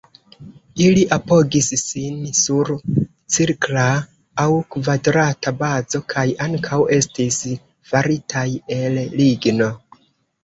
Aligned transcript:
Ili 0.83 1.01
apogis 1.15 1.65
sin 1.79 2.15
sur 2.37 2.71
cirkla 3.35 3.83
aŭ 4.43 4.47
kvadrata 4.75 5.53
bazo, 5.59 6.01
kaj 6.13 6.25
ankaŭ 6.45 6.79
estis 6.97 7.37
faritaj 7.91 8.47
el 8.79 8.99
ligno. 9.21 9.69